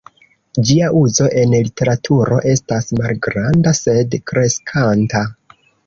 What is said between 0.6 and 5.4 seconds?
Ĝia uzo en literaturo estas malgranda sed kreskanta.